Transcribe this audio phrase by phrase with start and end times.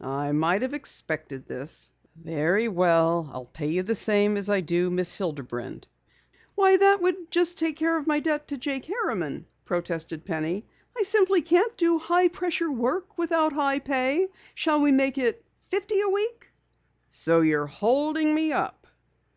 [0.00, 1.92] "I might have expected this.
[2.16, 5.48] Very well, I'll pay you the same as I do Miss Hilderman.
[5.48, 5.86] Twenty five a week."
[6.56, 10.66] "Why, that would just take care of my debt to Jake Harriman," protested Penny.
[10.98, 14.26] "I simply can't do high pressure work without high pay.
[14.56, 16.48] Shall we make it fifty a week?"
[17.12, 18.88] "So you're holding me up?"